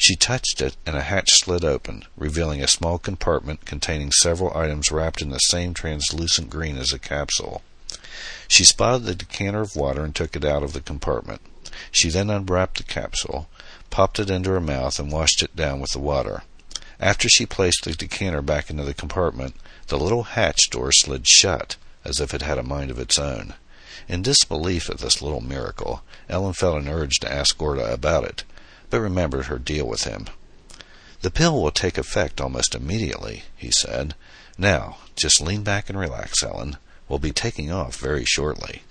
She 0.00 0.14
touched 0.14 0.62
it, 0.62 0.76
and 0.86 0.96
a 0.96 1.02
hatch 1.02 1.28
slid 1.32 1.64
open, 1.64 2.04
revealing 2.16 2.62
a 2.62 2.68
small 2.68 3.00
compartment 3.00 3.64
containing 3.64 4.12
several 4.12 4.56
items 4.56 4.92
wrapped 4.92 5.20
in 5.20 5.30
the 5.30 5.38
same 5.38 5.74
translucent 5.74 6.50
green 6.50 6.78
as 6.78 6.90
the 6.90 7.00
capsule. 7.00 7.62
She 8.46 8.64
spotted 8.64 9.04
the 9.04 9.16
decanter 9.16 9.60
of 9.60 9.74
water 9.74 10.04
and 10.04 10.14
took 10.14 10.36
it 10.36 10.44
out 10.44 10.62
of 10.62 10.72
the 10.72 10.80
compartment. 10.80 11.40
She 11.90 12.10
then 12.10 12.30
unwrapped 12.30 12.78
the 12.78 12.84
capsule, 12.84 13.48
popped 13.90 14.20
it 14.20 14.30
into 14.30 14.50
her 14.50 14.60
mouth, 14.60 15.00
and 15.00 15.10
washed 15.10 15.42
it 15.42 15.56
down 15.56 15.80
with 15.80 15.90
the 15.90 15.98
water. 15.98 16.44
After 17.00 17.28
she 17.28 17.44
placed 17.44 17.82
the 17.82 17.92
decanter 17.92 18.40
back 18.40 18.70
into 18.70 18.84
the 18.84 18.94
compartment, 18.94 19.56
the 19.88 19.98
little 19.98 20.22
hatch 20.22 20.70
door 20.70 20.92
slid 20.92 21.26
shut, 21.26 21.74
as 22.04 22.20
if 22.20 22.32
it 22.32 22.42
had 22.42 22.58
a 22.58 22.62
mind 22.62 22.92
of 22.92 23.00
its 23.00 23.18
own. 23.18 23.54
In 24.06 24.22
disbelief 24.22 24.88
at 24.88 24.98
this 24.98 25.20
little 25.20 25.40
miracle, 25.40 26.02
Ellen 26.28 26.52
felt 26.52 26.80
an 26.80 26.88
urge 26.88 27.18
to 27.18 27.32
ask 27.32 27.60
Orta 27.60 27.92
about 27.92 28.22
it, 28.22 28.44
but 28.90 29.00
remembered 29.00 29.46
her 29.46 29.58
deal 29.58 29.86
with 29.86 30.04
him. 30.04 30.26
The 31.20 31.30
pill 31.30 31.60
will 31.60 31.70
take 31.70 31.98
effect 31.98 32.40
almost 32.40 32.74
immediately, 32.74 33.42
he 33.56 33.70
said. 33.70 34.14
Now, 34.56 34.98
just 35.16 35.40
lean 35.40 35.62
back 35.62 35.88
and 35.88 35.98
relax, 35.98 36.42
Ellen. 36.42 36.76
We'll 37.08 37.18
be 37.18 37.32
taking 37.32 37.72
off 37.72 37.96
very 37.96 38.24
shortly. 38.24 38.82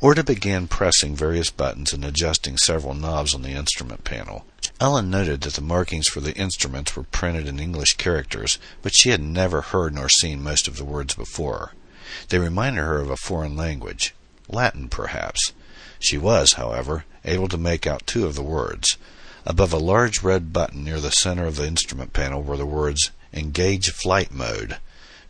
Orta 0.00 0.24
began 0.24 0.68
pressing 0.68 1.16
various 1.16 1.50
buttons 1.50 1.92
and 1.92 2.04
adjusting 2.04 2.58
several 2.58 2.94
knobs 2.94 3.34
on 3.34 3.42
the 3.42 3.50
instrument 3.50 4.04
panel. 4.04 4.44
Ellen 4.80 5.08
noted 5.08 5.42
that 5.42 5.54
the 5.54 5.60
markings 5.60 6.08
for 6.08 6.20
the 6.20 6.34
instruments 6.34 6.96
were 6.96 7.04
printed 7.04 7.46
in 7.46 7.60
English 7.60 7.94
characters, 7.96 8.58
but 8.82 8.94
she 8.94 9.10
had 9.10 9.22
never 9.22 9.60
heard 9.60 9.94
nor 9.94 10.08
seen 10.08 10.42
most 10.42 10.66
of 10.68 10.76
the 10.76 10.84
words 10.84 11.14
before. 11.14 11.72
They 12.28 12.38
reminded 12.38 12.82
her 12.82 13.00
of 13.00 13.10
a 13.10 13.16
foreign 13.16 13.56
language. 13.56 14.14
Latin, 14.48 14.88
perhaps. 14.88 15.52
She 16.04 16.18
was, 16.18 16.52
however, 16.52 17.06
able 17.24 17.48
to 17.48 17.56
make 17.56 17.86
out 17.86 18.06
two 18.06 18.26
of 18.26 18.34
the 18.34 18.42
words. 18.42 18.98
Above 19.46 19.72
a 19.72 19.78
large 19.78 20.22
red 20.22 20.52
button 20.52 20.84
near 20.84 21.00
the 21.00 21.10
center 21.10 21.46
of 21.46 21.56
the 21.56 21.66
instrument 21.66 22.12
panel 22.12 22.42
were 22.42 22.58
the 22.58 22.66
words 22.66 23.10
Engage 23.32 23.90
Flight 23.90 24.30
Mode. 24.30 24.76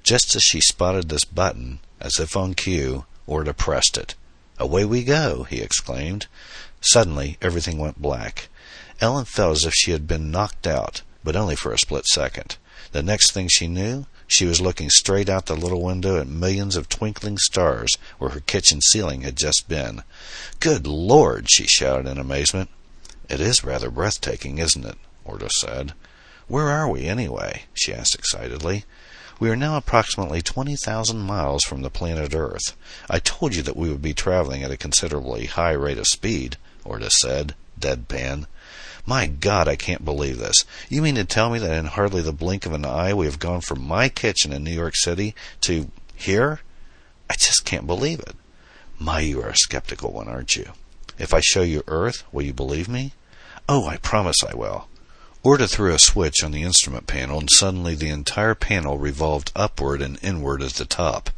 Just 0.03 0.35
as 0.35 0.43
she 0.43 0.61
spotted 0.61 1.09
this 1.09 1.25
button, 1.25 1.79
as 2.01 2.19
if 2.19 2.37
on 2.37 2.55
cue, 2.55 3.05
Orta 3.25 3.55
pressed 3.55 3.97
it. 3.97 4.17
Away 4.59 4.85
we 4.85 5.05
go, 5.05 5.45
he 5.45 5.61
exclaimed. 5.61 6.27
Suddenly, 6.81 7.39
everything 7.41 7.79
went 7.79 8.03
black. 8.03 8.49
Ellen 9.01 9.27
felt 9.27 9.59
as 9.59 9.65
if 9.65 9.75
she 9.75 9.93
had 9.93 10.09
been 10.09 10.33
knocked 10.33 10.67
out, 10.67 11.03
but 11.23 11.37
only 11.37 11.55
for 11.55 11.73
a 11.73 11.79
split 11.79 12.07
second. 12.07 12.57
The 12.91 13.03
next 13.03 13.31
thing 13.31 13.47
she 13.49 13.69
knew, 13.69 14.07
she 14.27 14.47
was 14.47 14.61
looking 14.61 14.91
straight 14.91 15.29
out 15.29 15.47
the 15.47 15.57
little 15.57 15.83
window 15.83 16.21
at 16.21 16.27
millions 16.27 16.77
of 16.77 16.89
twinkling 16.89 17.39
stars 17.39 17.91
where 18.19 18.31
her 18.31 18.41
kitchen 18.41 18.81
ceiling 18.81 19.23
had 19.23 19.37
just 19.37 19.69
been. 19.69 20.03
Good 20.61 20.87
Lord! 20.87 21.51
she 21.51 21.67
shouted 21.67 22.07
in 22.07 22.19
amazement. 22.19 22.71
It 23.29 23.41
is 23.41 23.65
rather 23.65 23.91
breathtaking, 23.91 24.59
isn't 24.59 24.85
it? 24.85 24.99
Orta 25.25 25.49
said. 25.61 25.95
Where 26.47 26.69
are 26.69 26.89
we, 26.89 27.07
anyway? 27.07 27.65
she 27.73 27.95
asked 27.95 28.15
excitedly. 28.15 28.85
We 29.41 29.51
are 29.51 29.57
now 29.57 29.77
approximately 29.77 30.43
20,000 30.43 31.19
miles 31.19 31.65
from 31.65 31.83
the 31.83 31.91
planet 31.91 32.35
Earth. 32.35 32.77
I 33.11 33.19
told 33.19 33.55
you 33.55 33.63
that 33.63 33.77
we 33.77 33.91
would 33.91 34.03
be 34.03 34.15
traveling 34.15 34.63
at 34.63 34.71
a 34.71 34.77
considerably 34.77 35.47
high 35.47 35.73
rate 35.73 35.99
of 35.99 36.07
speed, 36.07 36.57
Orta 36.85 37.11
said, 37.11 37.55
deadpan. 37.79 38.47
My 39.07 39.27
God, 39.27 39.69
I 39.69 39.77
can't 39.77 40.05
believe 40.05 40.39
this. 40.39 40.65
You 40.89 41.03
mean 41.03 41.17
to 41.17 41.25
tell 41.25 41.51
me 41.51 41.59
that 41.59 41.77
in 41.77 41.87
hardly 41.87 42.23
the 42.23 42.33
blink 42.33 42.65
of 42.65 42.73
an 42.73 42.87
eye 42.87 43.13
we 43.13 43.27
have 43.27 43.39
gone 43.39 43.61
from 43.61 43.87
my 43.87 44.09
kitchen 44.09 44.53
in 44.53 44.65
New 44.65 44.71
York 44.71 44.97
City 44.97 45.35
to 45.63 45.91
here? 46.15 46.61
I 47.29 47.35
just 47.35 47.65
can't 47.65 47.87
believe 47.87 48.21
it. 48.21 48.35
My, 48.99 49.21
you 49.21 49.43
are 49.43 49.51
a 49.51 49.57
skeptical 49.57 50.13
one, 50.13 50.29
aren't 50.29 50.57
you? 50.57 50.71
If 51.19 51.35
I 51.35 51.41
show 51.41 51.63
you 51.63 51.83
Earth, 51.87 52.25
will 52.33 52.43
you 52.43 52.55
believe 52.55 52.89
me? 52.89 53.13
Oh, 53.69 53.87
I 53.87 53.99
promise 53.99 54.43
I 54.43 54.55
will. 54.55 54.89
Orta 55.45 55.69
threw 55.69 55.93
a 55.93 55.99
switch 55.99 56.43
on 56.43 56.53
the 56.53 56.63
instrument 56.63 57.07
panel, 57.07 57.39
and 57.39 57.51
suddenly 57.53 57.95
the 57.95 58.09
entire 58.09 58.55
panel 58.55 58.97
revolved 58.97 59.53
upward 59.55 60.01
and 60.01 60.19
inward 60.23 60.63
at 60.63 60.73
the 60.73 60.87
top. 60.87 61.29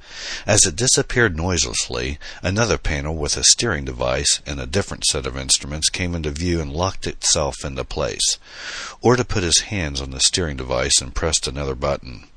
As 0.46 0.64
it 0.64 0.76
disappeared 0.76 1.36
noiselessly, 1.36 2.20
another 2.40 2.78
panel 2.78 3.16
with 3.16 3.36
a 3.36 3.42
steering 3.42 3.84
device 3.84 4.40
and 4.46 4.60
a 4.60 4.66
different 4.66 5.04
set 5.06 5.26
of 5.26 5.36
instruments 5.36 5.88
came 5.88 6.14
into 6.14 6.30
view 6.30 6.60
and 6.60 6.72
locked 6.72 7.08
itself 7.08 7.64
into 7.64 7.82
place. 7.82 8.38
Orta 9.00 9.25
put 9.25 9.42
his 9.42 9.62
hands 9.62 10.00
on 10.00 10.12
the 10.12 10.20
steering 10.20 10.56
device 10.56 11.00
and 11.00 11.12
pressed 11.12 11.48
another 11.48 11.75
button. 11.75 12.28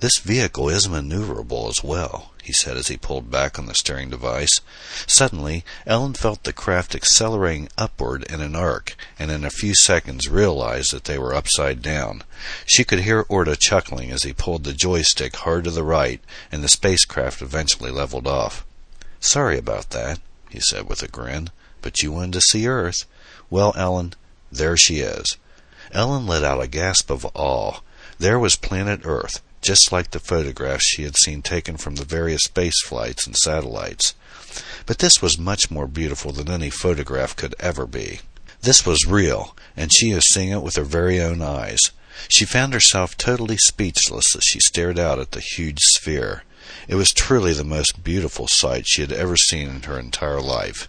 This 0.00 0.18
vehicle 0.18 0.68
is 0.68 0.86
maneuverable 0.86 1.70
as 1.70 1.82
well, 1.82 2.32
he 2.42 2.52
said 2.52 2.76
as 2.76 2.88
he 2.88 2.98
pulled 2.98 3.30
back 3.30 3.58
on 3.58 3.64
the 3.64 3.74
steering 3.74 4.10
device. 4.10 4.60
Suddenly, 5.06 5.64
Ellen 5.86 6.12
felt 6.12 6.44
the 6.44 6.52
craft 6.52 6.94
accelerating 6.94 7.70
upward 7.78 8.22
in 8.24 8.42
an 8.42 8.54
arc, 8.54 8.94
and 9.18 9.30
in 9.30 9.42
a 9.42 9.50
few 9.50 9.74
seconds 9.74 10.28
realized 10.28 10.92
that 10.92 11.04
they 11.04 11.18
were 11.18 11.34
upside 11.34 11.80
down. 11.80 12.24
She 12.66 12.84
could 12.84 13.00
hear 13.00 13.24
Orta 13.30 13.56
chuckling 13.56 14.10
as 14.10 14.22
he 14.22 14.34
pulled 14.34 14.64
the 14.64 14.74
joystick 14.74 15.34
hard 15.36 15.64
to 15.64 15.70
the 15.70 15.82
right, 15.82 16.20
and 16.52 16.62
the 16.62 16.68
spacecraft 16.68 17.40
eventually 17.40 17.90
leveled 17.90 18.26
off. 18.26 18.66
Sorry 19.18 19.56
about 19.56 19.90
that, 19.90 20.20
he 20.50 20.60
said 20.60 20.90
with 20.90 21.02
a 21.02 21.08
grin, 21.08 21.48
but 21.80 22.02
you 22.02 22.12
wanted 22.12 22.34
to 22.34 22.40
see 22.42 22.68
Earth. 22.68 23.06
Well, 23.48 23.72
Ellen, 23.74 24.12
there 24.52 24.76
she 24.76 24.98
is. 24.98 25.38
Ellen 25.90 26.26
let 26.26 26.44
out 26.44 26.62
a 26.62 26.66
gasp 26.66 27.10
of 27.10 27.26
awe. 27.32 27.80
There 28.18 28.38
was 28.38 28.56
planet 28.56 29.00
Earth, 29.04 29.40
just 29.62 29.92
like 29.92 30.10
the 30.10 30.20
photographs 30.20 30.86
she 30.86 31.02
had 31.02 31.16
seen 31.16 31.42
taken 31.42 31.76
from 31.76 31.96
the 31.96 32.04
various 32.04 32.44
space 32.44 32.80
flights 32.84 33.26
and 33.26 33.36
satellites. 33.36 34.14
But 34.86 34.98
this 34.98 35.20
was 35.20 35.38
much 35.38 35.70
more 35.70 35.86
beautiful 35.86 36.32
than 36.32 36.50
any 36.50 36.70
photograph 36.70 37.36
could 37.36 37.54
ever 37.58 37.86
be. 37.86 38.20
This 38.62 38.86
was 38.86 39.06
real, 39.06 39.56
and 39.76 39.92
she 39.92 40.14
was 40.14 40.32
seeing 40.32 40.50
it 40.50 40.62
with 40.62 40.76
her 40.76 40.84
very 40.84 41.20
own 41.20 41.42
eyes. 41.42 41.80
She 42.28 42.44
found 42.44 42.72
herself 42.72 43.16
totally 43.16 43.58
speechless 43.58 44.34
as 44.34 44.44
she 44.44 44.60
stared 44.60 44.98
out 44.98 45.18
at 45.18 45.32
the 45.32 45.40
huge 45.40 45.80
sphere. 45.80 46.44
It 46.88 46.94
was 46.94 47.12
truly 47.12 47.52
the 47.52 47.64
most 47.64 48.02
beautiful 48.02 48.48
sight 48.48 48.86
she 48.86 49.02
had 49.02 49.12
ever 49.12 49.36
seen 49.36 49.68
in 49.68 49.82
her 49.82 49.98
entire 49.98 50.40
life. 50.40 50.88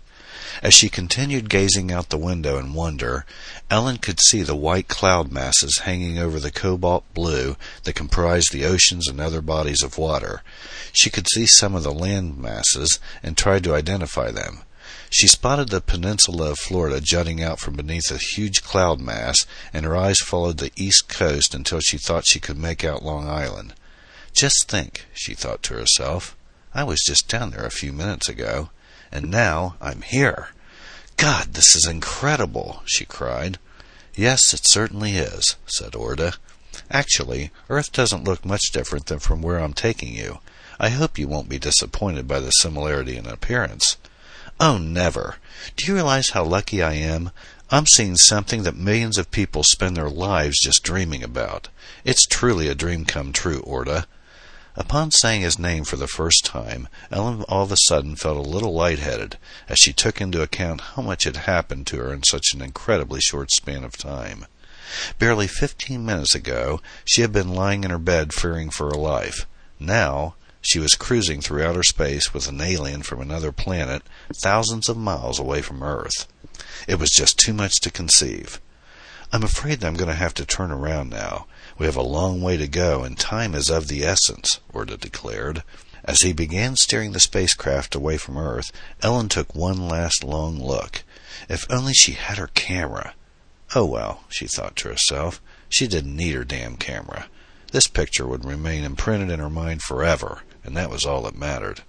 As 0.62 0.74
she 0.74 0.90
continued 0.90 1.50
gazing 1.50 1.92
out 1.92 2.10
the 2.10 2.18
window 2.18 2.58
in 2.58 2.74
wonder, 2.74 3.26
Ellen 3.70 3.98
could 3.98 4.20
see 4.20 4.44
the 4.44 4.56
white 4.56 4.88
cloud 4.88 5.32
masses 5.32 5.80
hanging 5.80 6.18
over 6.18 6.40
the 6.40 6.52
cobalt 6.52 7.06
blue 7.14 7.58
that 7.84 7.96
comprised 7.96 8.52
the 8.52 8.66
oceans 8.66 9.08
and 9.08 9.20
other 9.20 9.42
bodies 9.42 9.82
of 9.82 9.98
water. 9.98 10.44
She 10.94 11.10
could 11.10 11.28
see 11.28 11.46
some 11.46 11.76
of 11.76 11.84
the 11.84 11.92
land 11.92 12.38
masses 12.38 13.00
and 13.24 13.36
tried 13.36 13.64
to 13.64 13.74
identify 13.76 14.32
them. 14.32 14.64
She 15.10 15.28
spotted 15.28 15.70
the 15.70 15.82
peninsula 15.82 16.52
of 16.52 16.60
Florida 16.60 17.00
jutting 17.02 17.42
out 17.42 17.60
from 17.60 17.76
beneath 17.76 18.12
a 18.12 18.18
huge 18.18 18.62
cloud 18.62 19.00
mass, 19.00 19.38
and 19.74 19.86
her 19.86 19.96
eyes 19.96 20.20
followed 20.20 20.58
the 20.58 20.72
east 20.76 21.08
coast 21.08 21.56
until 21.56 21.80
she 21.80 21.98
thought 21.98 22.28
she 22.28 22.40
could 22.40 22.58
make 22.58 22.84
out 22.84 23.04
Long 23.04 23.28
Island. 23.28 23.74
Just 24.34 24.68
think, 24.68 25.08
she 25.14 25.34
thought 25.34 25.64
to 25.64 25.74
herself, 25.74 26.36
I 26.74 26.84
was 26.84 27.02
just 27.06 27.28
down 27.28 27.52
there 27.52 27.66
a 27.66 27.72
few 27.72 27.92
minutes 27.92 28.30
ago 28.30 28.70
and 29.12 29.30
now 29.32 29.76
I'm 29.82 30.02
here. 30.02 30.50
God, 31.16 31.54
this 31.54 31.76
is 31.76 31.88
incredible, 31.88 32.82
she 32.86 33.06
cried. 33.06 33.58
Yes, 34.16 34.54
it 34.54 34.62
certainly 34.64 35.14
is, 35.18 35.56
said 35.66 35.96
Orta. 35.96 36.34
Actually, 36.90 37.52
Earth 37.70 37.92
doesn't 37.92 38.24
look 38.24 38.46
much 38.46 38.72
different 38.72 39.08
than 39.08 39.20
from 39.20 39.42
where 39.42 39.60
I'm 39.60 39.74
taking 39.74 40.14
you. 40.14 40.40
I 40.80 40.90
hope 40.90 41.18
you 41.18 41.28
won't 41.28 41.50
be 41.50 41.60
disappointed 41.60 42.28
by 42.28 42.40
the 42.40 42.52
similarity 42.52 43.18
in 43.18 43.26
appearance. 43.26 43.98
Oh, 44.60 44.78
never. 44.78 45.38
Do 45.76 45.86
you 45.86 45.94
realize 45.94 46.30
how 46.30 46.44
lucky 46.44 46.82
I 46.82 46.94
am? 46.94 47.32
I'm 47.70 47.86
seeing 47.86 48.16
something 48.16 48.64
that 48.64 48.76
millions 48.76 49.18
of 49.18 49.30
people 49.32 49.64
spend 49.64 49.98
their 49.98 50.10
lives 50.10 50.62
just 50.62 50.84
dreaming 50.84 51.24
about. 51.24 51.70
It's 52.06 52.26
truly 52.26 52.68
a 52.68 52.76
dream 52.76 53.06
come 53.06 53.34
true, 53.34 53.60
Orta. 53.60 54.08
Upon 54.80 55.10
saying 55.10 55.42
his 55.42 55.58
name 55.58 55.86
for 55.86 55.96
the 55.96 56.08
first 56.08 56.46
time, 56.46 56.88
Ellen 57.12 57.42
all 57.50 57.64
of 57.64 57.72
a 57.72 57.78
sudden 57.88 58.16
felt 58.16 58.38
a 58.38 58.50
little 58.50 58.76
light-headed 58.76 59.38
as 59.68 59.80
she 59.80 59.92
took 59.92 60.22
into 60.22 60.44
account 60.44 60.82
how 60.82 61.02
much 61.02 61.24
had 61.24 61.36
happened 61.36 61.88
to 61.88 61.98
her 61.98 62.14
in 62.14 62.22
such 62.22 62.54
an 62.54 62.62
incredibly 62.62 63.20
short 63.20 63.50
span 63.50 63.84
of 63.84 63.98
time. 63.98 64.46
Barely 65.18 65.48
fifteen 65.48 66.06
minutes 66.06 66.36
ago, 66.36 66.80
she 67.04 67.22
had 67.22 67.34
been 67.34 67.56
lying 67.56 67.84
in 67.84 67.90
her 67.90 67.98
bed 67.98 68.34
fearing 68.34 68.70
for 68.70 68.86
her 68.86 68.96
life. 68.96 69.48
Now, 69.80 70.36
she 70.62 70.78
was 70.78 70.94
cruising 70.94 71.42
through 71.42 71.64
outer 71.64 71.84
space 71.84 72.32
with 72.32 72.48
an 72.48 72.62
alien 72.62 73.02
from 73.02 73.20
another 73.20 73.52
planet 73.52 74.04
thousands 74.36 74.88
of 74.88 74.96
miles 74.96 75.40
away 75.40 75.64
from 75.64 75.82
Earth. 75.82 76.28
It 76.88 77.00
was 77.00 77.10
just 77.10 77.40
too 77.40 77.54
much 77.54 77.74
to 77.82 77.92
conceive. 77.92 78.62
I'm 79.34 79.44
afraid 79.44 79.80
that 79.80 79.88
I'm 79.88 79.96
going 79.96 80.08
to 80.08 80.14
have 80.14 80.36
to 80.36 80.46
turn 80.46 80.72
around 80.72 81.10
now. 81.10 81.48
We 81.78 81.86
have 81.86 81.96
a 81.96 82.02
long 82.02 82.42
way 82.42 82.58
to 82.58 82.68
go, 82.68 83.04
and 83.04 83.18
time 83.18 83.54
is 83.54 83.70
of 83.70 83.88
the 83.88 84.04
essence, 84.04 84.60
Orta 84.74 84.98
declared. 84.98 85.64
As 86.04 86.22
he 86.22 86.34
began 86.34 86.76
steering 86.76 87.12
the 87.12 87.20
spacecraft 87.20 87.94
away 87.94 88.18
from 88.18 88.38
Earth, 88.38 88.72
Ellen 89.04 89.30
took 89.30 89.54
one 89.54 89.88
last 89.88 90.24
long 90.24 90.60
look. 90.60 91.04
If 91.50 91.66
only 91.70 91.94
she 91.94 92.14
had 92.14 92.38
her 92.38 92.48
camera. 92.48 93.14
Oh 93.76 93.86
well, 93.86 94.24
she 94.30 94.48
thought 94.48 94.76
to 94.78 94.90
herself, 94.90 95.42
she 95.70 95.88
didn't 95.88 96.16
need 96.16 96.34
her 96.34 96.44
damn 96.44 96.78
camera. 96.78 97.28
This 97.72 97.88
picture 97.88 98.26
would 98.26 98.46
remain 98.46 98.84
imprinted 98.84 99.30
in 99.30 99.40
her 99.40 99.50
mind 99.50 99.82
forever, 99.82 100.44
and 100.64 100.76
that 100.78 100.90
was 100.90 101.06
all 101.06 101.22
that 101.24 101.38
mattered. 101.38 101.82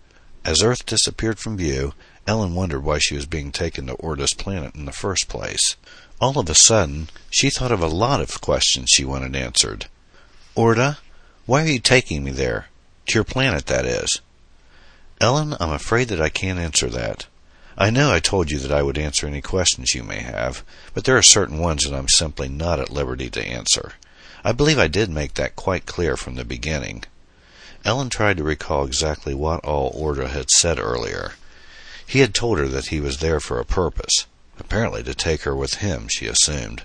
As 0.45 0.63
Earth 0.63 0.85
disappeared 0.85 1.39
from 1.39 1.57
view, 1.57 1.95
Ellen 2.27 2.55
wondered 2.55 2.83
why 2.83 2.99
she 2.99 3.15
was 3.15 3.27
being 3.27 3.53
taken 3.53 3.87
to 3.87 3.95
Orta's 3.95 4.35
planet 4.35 4.75
in 4.75 4.85
the 4.85 4.93
first 4.93 5.29
place. 5.29 5.77
All 6.21 6.39
of 6.39 6.51
a 6.51 6.55
sudden, 6.55 7.11
she 7.31 7.49
thought 7.49 7.71
of 7.71 7.81
a 7.81 7.87
lot 7.87 8.21
of 8.21 8.41
questions 8.41 8.91
she 8.91 9.05
wanted 9.05 9.37
answered. 9.37 9.87
Orda, 10.57 10.99
why 11.47 11.63
are 11.63 11.69
you 11.69 11.79
taking 11.79 12.25
me 12.25 12.33
there? 12.33 12.67
To 13.07 13.15
your 13.15 13.25
planet, 13.25 13.67
that 13.67 13.85
is. 13.85 14.21
Ellen, 15.21 15.57
I'm 15.61 15.71
afraid 15.71 16.09
that 16.09 16.21
I 16.21 16.29
can't 16.29 16.59
answer 16.59 16.89
that. 16.89 17.27
I 17.77 17.91
know 17.91 18.13
I 18.13 18.19
told 18.19 18.51
you 18.51 18.59
that 18.59 18.73
I 18.73 18.83
would 18.83 18.99
answer 18.99 19.29
any 19.29 19.41
questions 19.41 19.95
you 19.95 20.03
may 20.03 20.19
have, 20.19 20.65
but 20.93 21.05
there 21.05 21.17
are 21.17 21.23
certain 21.23 21.59
ones 21.59 21.85
that 21.85 21.97
I'm 21.97 22.09
simply 22.09 22.49
not 22.49 22.81
at 22.81 22.91
liberty 22.91 23.31
to 23.31 23.47
answer. 23.47 23.93
I 24.43 24.51
believe 24.51 24.79
I 24.79 24.89
did 24.89 25.11
make 25.11 25.35
that 25.35 25.55
quite 25.55 25.87
clear 25.87 26.17
from 26.17 26.35
the 26.35 26.45
beginning. 26.45 27.05
Ellen 27.85 28.11
tried 28.11 28.39
to 28.39 28.43
recall 28.43 28.85
exactly 28.85 29.35
what 29.35 29.65
all 29.65 29.93
Orta 29.95 30.27
had 30.27 30.51
said 30.51 30.81
earlier. 30.81 31.35
He 32.05 32.19
had 32.19 32.35
told 32.35 32.59
her 32.59 32.67
that 32.67 32.89
he 32.89 33.01
was 33.01 33.19
there 33.19 33.39
for 33.39 33.61
a 33.61 33.65
purpose, 33.65 34.27
apparently 34.61 35.03
to 35.03 35.15
take 35.15 35.43
her 35.43 35.55
with 35.55 35.75
him, 35.75 36.09
she 36.09 36.27
assumed. 36.27 36.83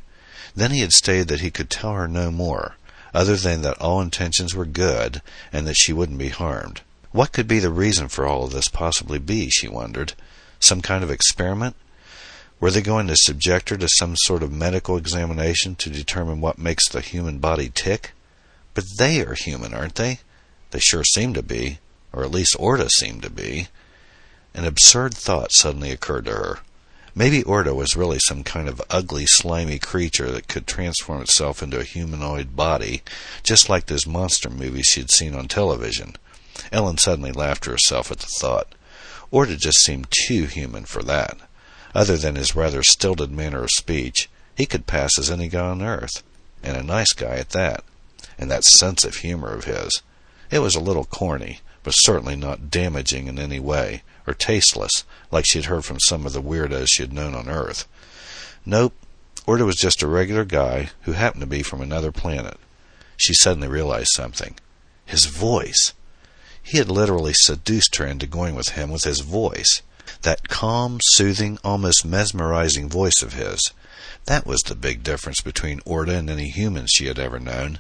Then 0.56 0.72
he 0.72 0.82
had 0.82 0.92
stated 0.92 1.27
that 1.30 1.42
he 1.42 1.51
could 1.51 1.70
tell 1.70 1.94
her 1.94 2.08
no 2.08 2.32
more, 2.32 2.75
other 3.13 3.36
than 3.36 3.62
that 3.62 3.80
all 3.80 4.01
intentions 4.01 4.53
were 4.53 4.65
good 4.65 5.22
and 5.51 5.65
that 5.68 5.77
she 5.77 5.94
wouldn't 5.94 6.20
be 6.20 6.30
harmed. 6.30 6.82
What 7.12 7.32
could 7.32 7.48
be 7.48 7.60
the 7.60 7.70
reason 7.70 8.08
for 8.08 8.25
all 8.25 8.46
of 8.46 8.51
this 8.51 8.68
possibly 8.68 9.20
be, 9.20 9.50
she 9.50 9.68
wondered. 9.68 10.13
Some 10.60 10.82
kind 10.82 11.03
of 11.03 11.12
experiment? 11.12 11.75
Were 12.60 12.72
they 12.72 12.82
going 12.82 13.08
to 13.08 13.15
subject 13.18 13.70
her 13.70 13.77
to 13.77 13.89
some 13.89 14.15
sort 14.15 14.42
of 14.42 14.51
medical 14.51 14.98
examination 14.98 15.75
to 15.75 15.89
determine 15.89 16.42
what 16.42 16.58
makes 16.58 16.88
the 16.88 17.01
human 17.01 17.39
body 17.39 17.72
tick? 17.74 18.12
But 18.74 18.86
they 18.98 19.22
are 19.22 19.36
human, 19.36 19.74
aren't 19.74 19.96
they? 19.96 20.20
They 20.72 20.80
sure 20.80 21.03
seem 21.03 21.34
to 21.34 21.44
be, 21.44 21.80
or 22.12 22.24
at 22.24 22.32
least 22.32 22.56
Orta 22.58 22.89
seemed 22.89 23.22
to 23.24 23.30
be. 23.30 23.68
An 24.53 24.65
absurd 24.65 25.13
thought 25.13 25.51
suddenly 25.51 25.92
occurred 25.92 26.25
to 26.25 26.32
her. 26.32 26.60
Maybe 27.15 27.43
Orta 27.43 27.75
was 27.75 27.96
really 27.96 28.17
some 28.20 28.43
kind 28.43 28.67
of 28.67 28.82
ugly, 28.89 29.25
slimy 29.27 29.77
creature 29.77 30.32
that 30.32 30.48
could 30.48 30.65
transform 30.65 31.22
itself 31.22 31.62
into 31.62 31.79
a 31.79 31.84
humanoid 31.84 32.55
body, 32.55 33.03
just 33.43 33.70
like 33.70 33.86
those 33.86 34.08
monster 34.08 34.50
movies 34.50 34.88
she 34.88 35.01
had 35.01 35.12
seen 35.12 35.36
on 35.36 35.48
television. 35.48 36.15
Ellen 36.72 36.98
suddenly 36.98 37.32
laughed 37.32 37.65
to 37.65 37.72
herself 37.72 38.12
at 38.12 38.20
the 38.20 38.27
thought. 38.39 38.74
Orta 39.29 39.58
just 39.58 39.79
seemed 39.84 40.08
too 40.27 40.46
human 40.46 40.86
for 40.86 41.03
that. 41.03 41.38
Other 41.93 42.17
than 42.17 42.36
his 42.36 42.55
rather 42.55 42.82
stilted 42.82 43.32
manner 43.32 43.63
of 43.63 43.70
speech, 43.72 44.27
he 44.55 44.65
could 44.65 44.88
pass 44.88 45.20
as 45.20 45.29
any 45.29 45.48
guy 45.48 45.67
on 45.67 45.84
earth, 45.84 46.24
and 46.63 46.75
a 46.75 46.84
nice 46.84 47.13
guy 47.13 47.36
at 47.36 47.51
that. 47.51 47.84
And 48.39 48.50
that 48.50 48.63
sense 48.63 49.05
of 49.05 49.17
humor 49.17 49.53
of 49.53 49.65
his. 49.65 50.01
It 50.53 50.62
was 50.62 50.75
a 50.75 50.79
little 50.79 51.05
corny, 51.05 51.62
but 51.81 51.95
certainly 51.95 52.36
not 52.36 52.69
damaging 52.69 53.25
in 53.25 53.39
any 53.39 53.60
way, 53.60 54.03
or 54.27 54.36
tasteless, 54.36 55.03
like 55.31 55.45
she 55.48 55.57
had 55.57 55.65
heard 55.65 55.83
from 55.83 56.00
some 56.00 56.27
of 56.27 56.33
the 56.33 56.43
weirdos 56.43 56.89
she 56.91 57.01
had 57.01 57.12
known 57.12 57.33
on 57.33 57.50
Earth. 57.50 57.88
Nope, 58.63 58.93
Orta 59.48 59.65
was 59.65 59.77
just 59.77 60.03
a 60.03 60.07
regular 60.07 60.45
guy 60.45 60.91
who 61.01 61.13
happened 61.13 61.41
to 61.41 61.48
be 61.48 61.63
from 61.63 61.81
another 61.81 62.12
planet. 62.12 62.60
She 63.17 63.33
suddenly 63.33 63.67
realized 63.67 64.12
something. 64.13 64.53
His 65.07 65.25
voice! 65.25 65.93
He 66.62 66.77
had 66.77 66.88
literally 66.88 67.33
seduced 67.33 67.95
her 67.95 68.05
into 68.05 68.27
going 68.27 68.53
with 68.53 68.69
him 68.69 68.91
with 68.91 69.05
his 69.05 69.22
voice. 69.22 69.81
That 70.22 70.50
calm, 70.50 71.00
soothing, 71.01 71.57
almost 71.63 72.05
mesmerizing 72.05 72.89
voice 72.89 73.24
of 73.24 73.33
his. 73.33 73.74
That 74.25 74.45
was 74.45 74.62
the 74.62 74.75
big 74.75 75.03
difference 75.03 75.41
between 75.41 75.81
Orta 75.86 76.15
and 76.15 76.29
any 76.29 76.50
humans 76.50 76.91
she 76.93 77.07
had 77.07 77.19
ever 77.19 77.39
known. 77.39 77.79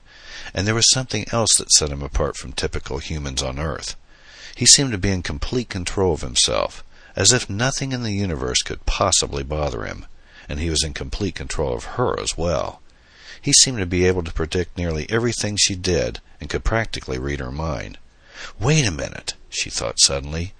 And 0.53 0.67
there 0.67 0.75
was 0.75 0.89
something 0.91 1.25
else 1.31 1.55
that 1.57 1.71
set 1.71 1.89
him 1.89 2.01
apart 2.01 2.37
from 2.37 2.53
typical 2.53 2.99
humans 2.99 3.41
on 3.41 3.59
Earth. 3.59 3.95
He 4.55 4.65
seemed 4.65 4.91
to 4.91 4.97
be 4.97 5.09
in 5.09 5.23
complete 5.23 5.69
control 5.69 6.13
of 6.13 6.21
himself, 6.21 6.83
as 7.15 7.31
if 7.31 7.49
nothing 7.49 7.91
in 7.91 8.03
the 8.03 8.13
universe 8.13 8.61
could 8.61 8.85
possibly 8.85 9.43
bother 9.43 9.85
him, 9.85 10.05
and 10.47 10.59
he 10.59 10.69
was 10.69 10.83
in 10.83 10.93
complete 10.93 11.35
control 11.35 11.73
of 11.73 11.83
her 11.95 12.19
as 12.19 12.37
well. 12.37 12.81
He 13.41 13.53
seemed 13.53 13.79
to 13.79 13.85
be 13.85 14.05
able 14.05 14.23
to 14.23 14.31
predict 14.31 14.77
nearly 14.77 15.09
everything 15.09 15.57
she 15.57 15.75
did 15.75 16.21
and 16.39 16.49
could 16.49 16.63
practically 16.63 17.17
read 17.17 17.39
her 17.39 17.51
mind. 17.51 17.97
Wait 18.59 18.85
a 18.85 18.91
minute, 18.91 19.33
she 19.49 19.69
thought 19.69 19.99
suddenly. 19.99 20.53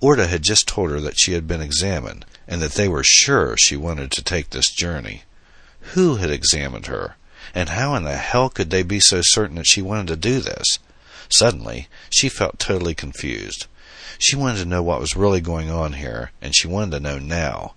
Orta 0.00 0.26
had 0.26 0.42
just 0.42 0.66
told 0.66 0.90
her 0.90 1.00
that 1.00 1.20
she 1.20 1.32
had 1.32 1.46
been 1.46 1.60
examined, 1.60 2.24
and 2.48 2.62
that 2.62 2.72
they 2.72 2.88
were 2.88 3.04
sure 3.04 3.56
she 3.58 3.76
wanted 3.76 4.10
to 4.12 4.24
take 4.24 4.50
this 4.50 4.70
journey. 4.70 5.24
Who 5.94 6.16
had 6.16 6.30
examined 6.30 6.86
her? 6.86 7.16
And 7.54 7.68
how 7.70 7.94
in 7.94 8.04
the 8.04 8.16
hell 8.16 8.48
could 8.48 8.70
they 8.70 8.82
be 8.82 9.00
so 9.00 9.20
certain 9.22 9.56
that 9.56 9.66
she 9.66 9.82
wanted 9.82 10.08
to 10.08 10.16
do 10.16 10.40
this? 10.40 10.78
Suddenly, 11.28 11.88
she 12.08 12.28
felt 12.28 12.58
totally 12.58 12.94
confused. 12.94 13.66
She 14.18 14.36
wanted 14.36 14.58
to 14.58 14.64
know 14.64 14.82
what 14.82 15.00
was 15.00 15.16
really 15.16 15.40
going 15.40 15.70
on 15.70 15.94
here, 15.94 16.30
and 16.40 16.54
she 16.54 16.66
wanted 16.66 16.92
to 16.92 17.00
know 17.00 17.18
now. 17.18 17.74